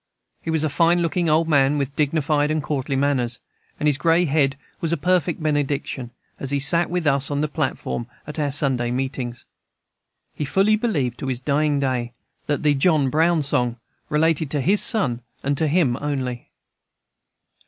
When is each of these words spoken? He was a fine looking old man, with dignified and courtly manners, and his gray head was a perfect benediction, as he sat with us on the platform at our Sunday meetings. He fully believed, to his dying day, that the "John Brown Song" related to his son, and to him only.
He 0.41 0.49
was 0.49 0.63
a 0.63 0.69
fine 0.69 1.03
looking 1.03 1.29
old 1.29 1.47
man, 1.47 1.77
with 1.77 1.95
dignified 1.95 2.49
and 2.49 2.63
courtly 2.63 2.95
manners, 2.95 3.39
and 3.79 3.85
his 3.87 3.99
gray 3.99 4.25
head 4.25 4.57
was 4.79 4.91
a 4.91 4.97
perfect 4.97 5.43
benediction, 5.43 6.09
as 6.39 6.49
he 6.49 6.57
sat 6.57 6.89
with 6.89 7.05
us 7.05 7.29
on 7.29 7.41
the 7.41 7.47
platform 7.47 8.07
at 8.25 8.39
our 8.39 8.49
Sunday 8.49 8.89
meetings. 8.89 9.45
He 10.33 10.43
fully 10.43 10.75
believed, 10.75 11.19
to 11.19 11.27
his 11.27 11.39
dying 11.39 11.79
day, 11.79 12.13
that 12.47 12.63
the 12.63 12.73
"John 12.73 13.11
Brown 13.11 13.43
Song" 13.43 13.77
related 14.09 14.49
to 14.49 14.61
his 14.61 14.81
son, 14.81 15.21
and 15.43 15.55
to 15.59 15.67
him 15.67 15.95
only. 16.01 16.49